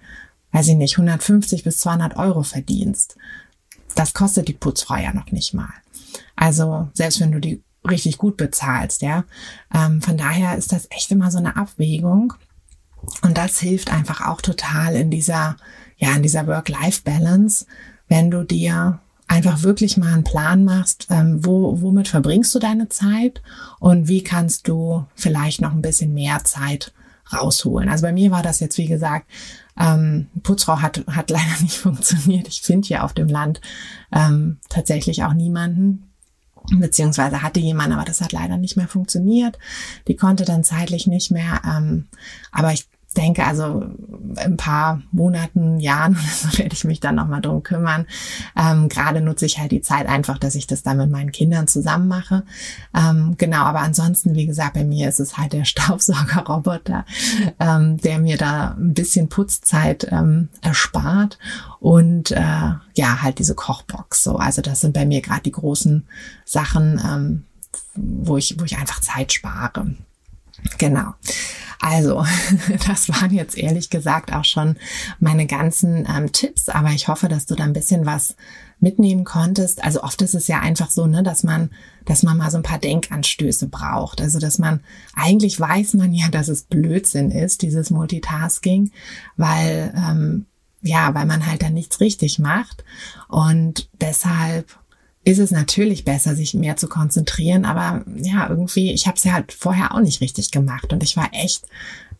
[0.53, 3.17] weiß ich nicht, 150 bis 200 Euro verdienst,
[3.95, 5.73] das kostet die Putzfrau ja noch nicht mal.
[6.37, 9.25] Also selbst wenn du die richtig gut bezahlst, ja.
[9.73, 12.35] Ähm, von daher ist das echt immer so eine Abwägung.
[13.23, 15.57] Und das hilft einfach auch total in dieser,
[15.97, 17.67] ja, in dieser Work-Life-Balance,
[18.09, 22.89] wenn du dir einfach wirklich mal einen Plan machst, ähm, wo, womit verbringst du deine
[22.89, 23.43] Zeit
[23.81, 26.93] und wie kannst du vielleicht noch ein bisschen mehr Zeit
[27.33, 27.89] rausholen.
[27.89, 29.27] Also bei mir war das jetzt, wie gesagt,
[29.79, 32.49] ähm, Putzfrau hat, hat leider nicht funktioniert.
[32.49, 33.61] Ich finde hier auf dem Land
[34.13, 36.11] ähm, tatsächlich auch niemanden,
[36.71, 39.59] beziehungsweise hatte jemand, aber das hat leider nicht mehr funktioniert.
[40.09, 41.63] Die konnte dann zeitlich nicht mehr.
[41.65, 42.07] Ähm,
[42.53, 43.85] aber ich denke, also
[44.37, 48.07] ein paar Monaten, Jahren so werde ich mich dann nochmal drum kümmern.
[48.57, 51.67] Ähm, Gerade nutze ich halt die Zeit einfach, dass ich das dann mit meinen Kindern
[51.67, 52.45] zusammen mache.
[52.95, 57.05] Ähm, genau, aber ansonsten, wie gesagt, bei mir ist es halt der Staubsaugerroboter,
[57.61, 61.39] ähm, der mir da ein bisschen Putzzeit ähm, erspart
[61.81, 62.41] und äh,
[62.95, 64.23] ja, halt diese Kochbox.
[64.23, 66.07] So, also das sind bei mir gerade die großen
[66.45, 67.45] Sachen, ähm,
[67.95, 69.95] wo ich, wo ich einfach Zeit spare.
[70.79, 71.15] Genau.
[71.81, 72.25] Also,
[72.87, 74.77] das waren jetzt ehrlich gesagt auch schon
[75.21, 78.35] meine ganzen ähm, Tipps, aber ich hoffe, dass du da ein bisschen was
[78.79, 79.83] mitnehmen konntest.
[79.83, 81.71] Also oft ist es ja einfach so, ne, dass man,
[82.05, 84.21] dass man mal so ein paar Denkanstöße braucht.
[84.21, 84.81] Also, dass man,
[85.15, 88.91] eigentlich weiß man ja, dass es Blödsinn ist, dieses Multitasking,
[89.37, 90.47] weil, ähm,
[90.83, 92.85] ja, weil man halt dann nichts richtig macht.
[93.29, 94.79] Und deshalb
[95.27, 97.65] ist es natürlich besser, sich mehr zu konzentrieren.
[97.65, 101.17] Aber ja, irgendwie, ich habe es ja halt vorher auch nicht richtig gemacht und ich
[101.17, 101.65] war echt,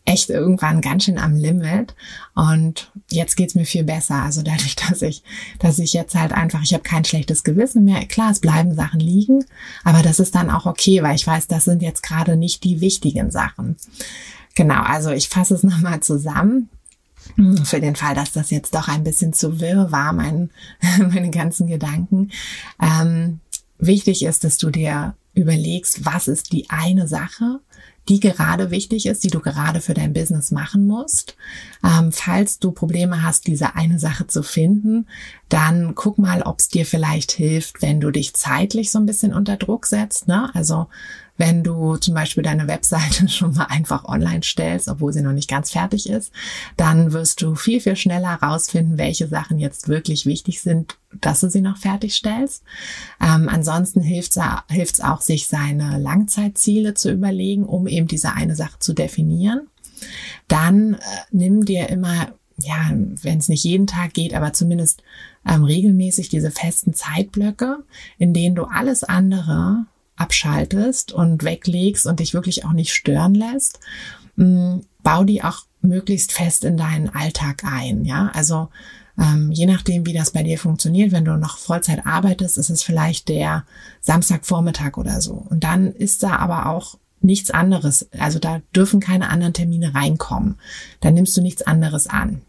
[0.03, 1.95] echt irgendwann ganz schön am Limit.
[2.35, 4.15] Und jetzt geht's mir viel besser.
[4.15, 5.23] Also dadurch, dass ich,
[5.59, 8.05] dass ich jetzt halt einfach, ich habe kein schlechtes Gewissen mehr.
[8.07, 9.45] Klar, es bleiben Sachen liegen,
[9.85, 12.81] aber das ist dann auch okay, weil ich weiß, das sind jetzt gerade nicht die
[12.81, 13.77] wichtigen Sachen.
[14.53, 16.67] Genau, also ich fasse es nochmal zusammen.
[17.63, 20.49] Für den Fall, dass das jetzt doch ein bisschen zu wirr war, mein,
[20.97, 22.31] meine ganzen Gedanken.
[22.81, 23.39] Ähm,
[23.77, 27.59] wichtig ist, dass du dir überlegst, was ist die eine Sache,
[28.09, 31.35] die gerade wichtig ist, die du gerade für dein Business machen musst.
[31.83, 35.07] Ähm, falls du Probleme hast, diese eine Sache zu finden,
[35.49, 39.33] dann guck mal, ob es dir vielleicht hilft, wenn du dich zeitlich so ein bisschen
[39.33, 40.27] unter Druck setzt.
[40.27, 40.49] Ne?
[40.55, 40.87] Also
[41.37, 45.49] wenn du zum Beispiel deine Webseite schon mal einfach online stellst, obwohl sie noch nicht
[45.49, 46.31] ganz fertig ist,
[46.75, 51.49] dann wirst du viel, viel schneller herausfinden, welche Sachen jetzt wirklich wichtig sind, dass du
[51.49, 52.63] sie noch fertigstellst.
[53.21, 58.79] Ähm, ansonsten hilft es auch, sich seine Langzeitziele zu überlegen, um eben diese eine Sache
[58.79, 59.67] zu definieren.
[60.47, 60.97] Dann äh,
[61.31, 65.03] nimm dir immer ja, wenn es nicht jeden Tag geht, aber zumindest
[65.47, 67.83] ähm, regelmäßig diese festen Zeitblöcke,
[68.17, 69.85] in denen du alles andere
[70.17, 73.79] abschaltest und weglegst und dich wirklich auch nicht stören lässt,
[74.35, 78.03] mm, bau die auch möglichst fest in deinen Alltag ein.
[78.03, 78.69] Ja, also
[79.17, 82.83] ähm, je nachdem, wie das bei dir funktioniert, wenn du noch Vollzeit arbeitest, ist es
[82.83, 83.65] vielleicht der
[84.01, 85.33] Samstagvormittag oder so.
[85.49, 88.09] Und dann ist da aber auch nichts anderes.
[88.17, 90.57] Also da dürfen keine anderen Termine reinkommen.
[90.99, 92.41] Dann nimmst du nichts anderes an.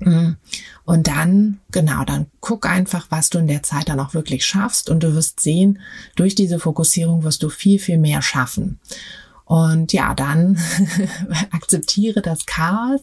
[0.00, 0.36] Mhm.
[0.84, 4.90] Und dann, genau, dann guck einfach, was du in der Zeit dann auch wirklich schaffst
[4.90, 5.80] und du wirst sehen,
[6.16, 8.78] durch diese Fokussierung wirst du viel, viel mehr schaffen.
[9.44, 10.58] Und ja, dann
[11.50, 13.00] akzeptiere das Chaos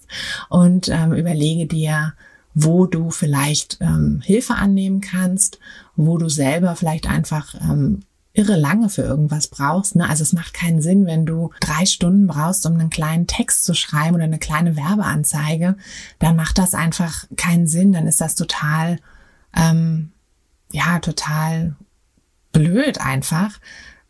[0.50, 2.14] und ähm, überlege dir,
[2.54, 5.60] wo du vielleicht ähm, Hilfe annehmen kannst,
[5.96, 8.02] wo du selber vielleicht einfach ähm,
[8.36, 9.96] irre lange für irgendwas brauchst.
[9.96, 10.08] Ne?
[10.08, 13.74] Also es macht keinen Sinn, wenn du drei Stunden brauchst, um einen kleinen Text zu
[13.74, 15.78] schreiben oder eine kleine Werbeanzeige,
[16.20, 17.94] dann macht das einfach keinen Sinn.
[17.94, 19.00] Dann ist das total,
[19.56, 20.12] ähm,
[20.72, 21.76] ja, total
[22.52, 23.60] blöd einfach,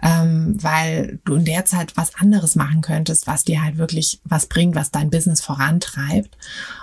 [0.01, 4.47] ähm, weil du in der Zeit was anderes machen könntest, was dir halt wirklich was
[4.47, 6.35] bringt, was dein Business vorantreibt.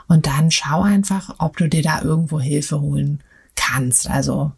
[0.07, 3.21] Und dann schau einfach, ob du dir da irgendwo Hilfe holen
[3.57, 4.09] kannst.
[4.09, 4.53] Also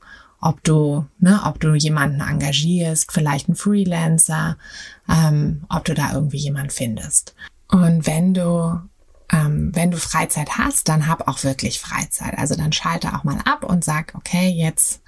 [0.45, 4.59] ob du, ne, ob du jemanden engagierst, vielleicht einen Freelancer,
[5.09, 7.35] ähm, ob du da irgendwie jemand findest.
[7.69, 8.79] Und wenn du
[9.33, 12.37] ähm, wenn du Freizeit hast, dann hab auch wirklich Freizeit.
[12.37, 15.01] Also dann schalte auch mal ab und sag, okay, jetzt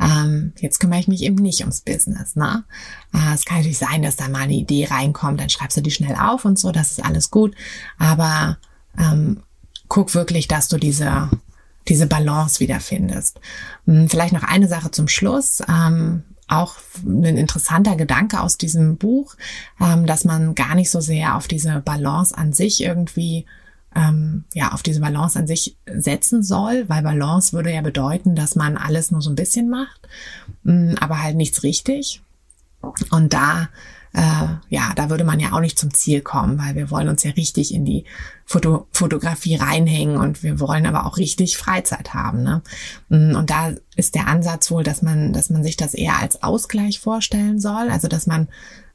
[0.00, 2.34] ähm, jetzt kümmere ich mich eben nicht ums Business.
[2.34, 2.64] Ne?
[3.12, 5.90] Äh, es kann natürlich sein, dass da mal eine Idee reinkommt, dann schreibst du die
[5.90, 7.54] schnell auf und so, das ist alles gut.
[7.98, 8.56] Aber
[8.98, 9.42] ähm,
[9.88, 11.28] guck wirklich, dass du diese
[11.88, 13.40] diese Balance wiederfindest.
[13.86, 15.62] Hm, vielleicht noch eine Sache zum Schluss.
[15.68, 19.36] Ähm, auch ein interessanter Gedanke aus diesem Buch,
[19.80, 23.44] ähm, dass man gar nicht so sehr auf diese Balance an sich irgendwie
[23.94, 28.56] ähm, ja auf diese Balance an sich setzen soll, weil Balance würde ja bedeuten, dass
[28.56, 30.08] man alles nur so ein bisschen macht,
[30.64, 32.22] hm, aber halt nichts richtig.
[33.10, 33.68] Und da
[34.14, 37.24] äh, ja, da würde man ja auch nicht zum Ziel kommen, weil wir wollen uns
[37.24, 38.04] ja richtig in die
[38.44, 42.42] Foto Fotografie reinhängen und wir wollen aber auch richtig Freizeit haben.
[42.42, 42.62] Ne?
[43.10, 46.42] Mm, und da ist der Ansatz wohl, dass man, dass man sich das eher als
[46.42, 48.48] Ausgleich vorstellen soll, also dass man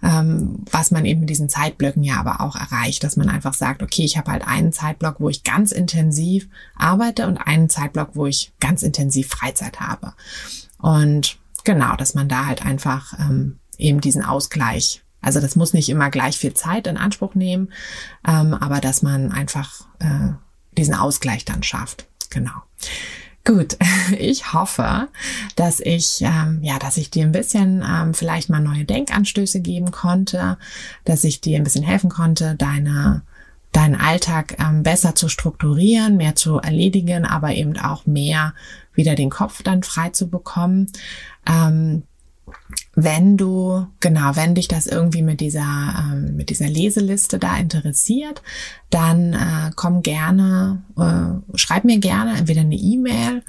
[0.03, 3.81] ähm, was man eben mit diesen Zeitblöcken ja aber auch erreicht, dass man einfach sagt,
[3.81, 8.25] okay, ich habe halt einen Zeitblock, wo ich ganz intensiv arbeite und einen Zeitblock, wo
[8.25, 10.13] ich ganz intensiv Freizeit habe.
[10.77, 15.89] Und genau, dass man da halt einfach ähm, eben diesen Ausgleich also das muss nicht
[15.89, 17.71] immer gleich viel Zeit in Anspruch nehmen,
[18.27, 20.33] ähm, aber dass man einfach äh,
[20.77, 22.05] diesen Ausgleich dann schafft.
[22.29, 22.51] Genau.
[23.45, 23.77] Gut,
[24.19, 25.09] ich hoffe,
[25.55, 29.91] dass ich ähm, ja, dass ich dir ein bisschen ähm, vielleicht mal neue Denkanstöße geben
[29.91, 30.57] konnte,
[31.05, 33.23] dass ich dir ein bisschen helfen konnte, deine
[33.71, 38.53] deinen Alltag ähm, besser zu strukturieren, mehr zu erledigen, aber eben auch mehr
[38.93, 40.91] wieder den Kopf dann frei zu bekommen.
[41.47, 42.03] Ähm,
[42.95, 48.43] wenn du, genau, wenn dich das irgendwie mit dieser, ähm, mit dieser Leseliste da interessiert,
[48.91, 53.41] dann äh, komm gerne, äh, schreib mir gerne entweder eine E-Mail.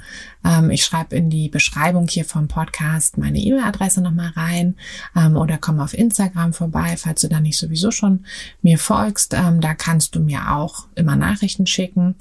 [0.43, 4.77] Ähm, ich schreibe in die Beschreibung hier vom Podcast meine E-Mail-Adresse nochmal rein
[5.15, 8.25] ähm, oder komm auf Instagram vorbei, falls du da nicht sowieso schon
[8.63, 9.35] mir folgst.
[9.35, 12.15] Ähm, da kannst du mir auch immer Nachrichten schicken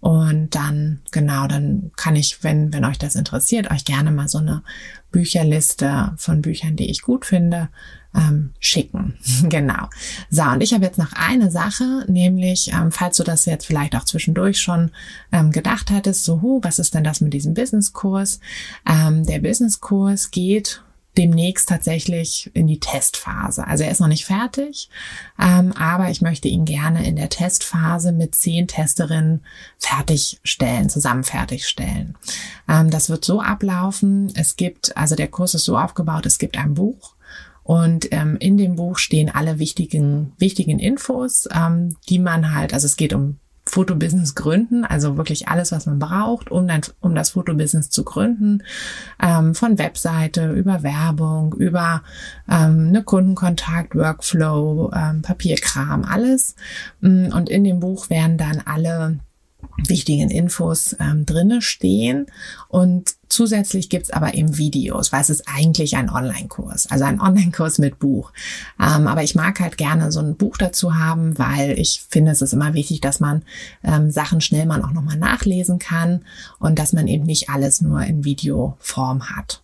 [0.00, 4.38] und dann, genau, dann kann ich, wenn, wenn euch das interessiert, euch gerne mal so
[4.38, 4.62] eine
[5.10, 7.68] Bücherliste von Büchern, die ich gut finde,
[8.14, 9.14] ähm, schicken.
[9.48, 9.88] genau.
[10.30, 13.94] So, und ich habe jetzt noch eine Sache, nämlich, ähm, falls du das jetzt vielleicht
[13.94, 14.90] auch zwischendurch schon
[15.32, 18.40] ähm, gedacht hattest, so, hu, was ist denn das mit diesem Businesskurs?
[18.88, 20.82] Ähm, der Businesskurs geht
[21.20, 23.66] demnächst tatsächlich in die Testphase.
[23.66, 24.88] Also er ist noch nicht fertig,
[25.38, 29.44] ähm, aber ich möchte ihn gerne in der Testphase mit zehn Testerinnen
[29.76, 32.16] fertigstellen, zusammen fertigstellen.
[32.66, 34.32] Ähm, das wird so ablaufen.
[34.34, 37.14] Es gibt, also der Kurs ist so aufgebaut, es gibt ein Buch.
[37.64, 42.86] Und ähm, in dem Buch stehen alle wichtigen, wichtigen Infos, ähm, die man halt, also
[42.86, 43.38] es geht um
[43.70, 48.62] Fotobusiness gründen, also wirklich alles, was man braucht, um dann, um das Fotobusiness zu gründen,
[49.22, 52.02] ähm, von Webseite über Werbung, über
[52.50, 56.56] ähm, eine Kundenkontakt, Workflow, ähm, Papierkram, alles.
[57.00, 59.20] Mm, und in dem Buch werden dann alle
[59.86, 62.26] wichtigen Infos ähm, drinne stehen
[62.68, 67.78] und zusätzlich gibt's aber eben Videos, weil es ist eigentlich ein Online-Kurs, also ein Online-Kurs
[67.78, 68.32] mit Buch.
[68.78, 72.42] Ähm, aber ich mag halt gerne so ein Buch dazu haben, weil ich finde, es
[72.42, 73.42] ist immer wichtig, dass man
[73.82, 76.24] ähm, Sachen schnell mal auch nochmal nachlesen kann
[76.58, 79.62] und dass man eben nicht alles nur in Videoform hat.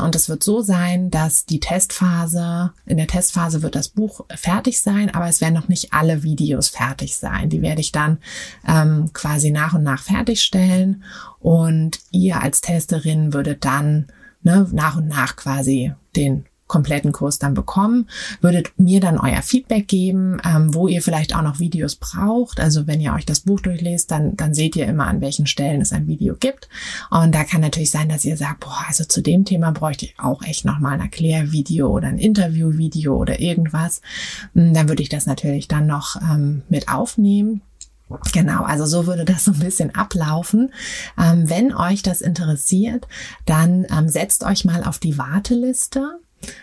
[0.00, 4.80] Und es wird so sein, dass die Testphase, in der Testphase wird das Buch fertig
[4.80, 7.48] sein, aber es werden noch nicht alle Videos fertig sein.
[7.48, 8.18] Die werde ich dann
[8.66, 11.02] ähm, quasi nach und nach fertigstellen
[11.38, 14.06] und ihr als Testerin würdet dann
[14.42, 18.08] ne, nach und nach quasi den kompletten Kurs dann bekommen,
[18.40, 22.60] würdet mir dann euer Feedback geben, ähm, wo ihr vielleicht auch noch Videos braucht.
[22.60, 25.82] Also wenn ihr euch das Buch durchlest, dann, dann seht ihr immer, an welchen Stellen
[25.82, 26.68] es ein Video gibt.
[27.10, 30.14] Und da kann natürlich sein, dass ihr sagt, boah, also zu dem Thema bräuchte ich
[30.18, 34.00] auch echt nochmal ein Erklärvideo oder ein Interviewvideo oder irgendwas.
[34.54, 37.62] Hm, dann würde ich das natürlich dann noch ähm, mit aufnehmen.
[38.32, 40.72] Genau, also so würde das so ein bisschen ablaufen.
[41.18, 43.06] Ähm, wenn euch das interessiert,
[43.46, 46.19] dann ähm, setzt euch mal auf die Warteliste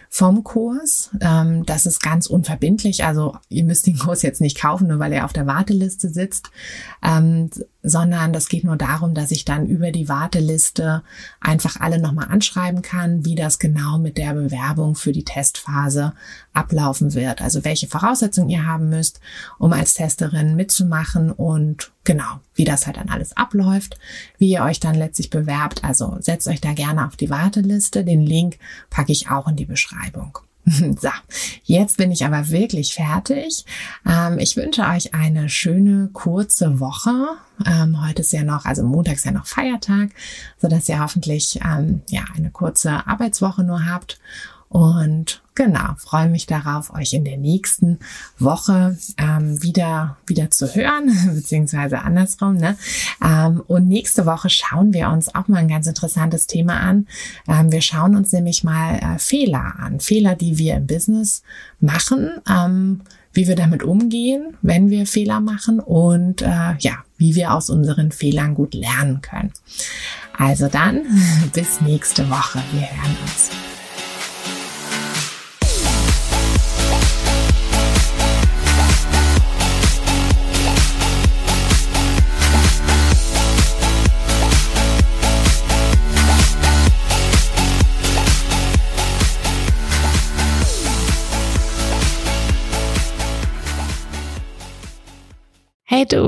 [0.10, 1.12] vom Kurs.
[1.22, 3.06] Ähm, das ist ganz unverbindlich.
[3.06, 6.50] Also ihr müsst den Kurs jetzt nicht kaufen, nur weil er auf der Warteliste sitzt,
[7.04, 7.50] ähm,
[7.84, 11.04] sondern das geht nur darum, dass ich dann über die Warteliste
[11.40, 16.14] einfach alle nochmal anschreiben kann, wie das genau mit der Bewerbung für die Testphase
[16.54, 17.42] ablaufen wird.
[17.42, 19.20] Also welche Voraussetzungen ihr haben müsst,
[19.58, 23.98] um als Testerin mitzumachen und genau, wie das halt dann alles abläuft,
[24.38, 25.84] wie ihr euch dann letztlich bewerbt.
[25.84, 28.04] Also setzt euch da gerne auf die Warteliste.
[28.04, 28.58] Den Link
[28.90, 30.40] packe ich auch in die Beschreibung.
[31.00, 31.10] So,
[31.64, 33.66] jetzt bin ich aber wirklich fertig.
[34.06, 37.12] Ähm, ich wünsche euch eine schöne, kurze Woche.
[37.66, 40.10] Ähm, heute ist ja noch, also Montag ist ja noch Feiertag,
[40.62, 44.20] so dass ihr hoffentlich ähm, ja eine kurze Arbeitswoche nur habt
[44.70, 48.00] und genau, freue mich darauf, euch in der nächsten
[48.38, 52.56] Woche ähm, wieder, wieder zu hören, beziehungsweise andersrum.
[52.56, 52.78] Ne?
[53.24, 57.08] Ähm, und nächste Woche schauen wir uns auch mal ein ganz interessantes Thema an.
[57.48, 60.02] Ähm, wir schauen uns nämlich mal äh, Fehler an.
[60.02, 61.44] Fehler, die wir im Business
[61.80, 63.02] machen, ähm,
[63.32, 68.12] wie wir damit umgehen, wenn wir Fehler machen und äh, ja, wie wir aus unseren
[68.12, 69.54] Fehlern gut lernen können.
[70.38, 71.04] Also dann,
[71.54, 72.62] bis nächste Woche.
[72.74, 73.67] Wir hören uns.